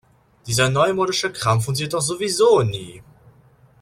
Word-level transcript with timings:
Dieser 0.47 0.67
neumodische 0.71 1.31
Kram 1.31 1.61
funktioniert 1.61 1.93
doch 1.93 2.01
sowieso 2.01 2.63
nie. 2.63 3.03